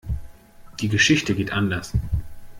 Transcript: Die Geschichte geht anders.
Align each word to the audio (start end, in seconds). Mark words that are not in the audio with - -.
Die 0.79 0.89
Geschichte 0.89 1.35
geht 1.35 1.51
anders. 1.53 1.93